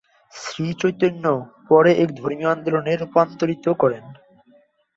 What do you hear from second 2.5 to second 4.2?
আন্দোলনে রূপান্তরিত করেন।